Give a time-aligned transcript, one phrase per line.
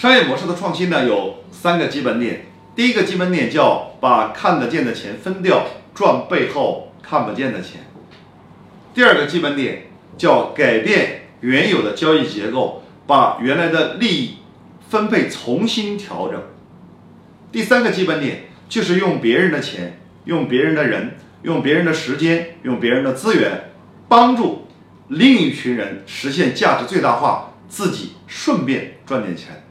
[0.00, 2.46] 商业模式的创新呢有三个基本点。
[2.74, 7.82] 第一个基本点叫把看得见的钱分掉赚背后看不见的钱。
[8.94, 14.36] 第二个基本点叫改变原有的交易结构把原来的利益
[14.88, 16.42] 分配重新调整。
[17.52, 23.70] 第三个基本点就是用别人的钱用别人的人用别人的时间用别人的资源
[24.08, 24.66] 帮助
[25.08, 29.62] 另一群人实现价值最大化自己顺便赚点钱。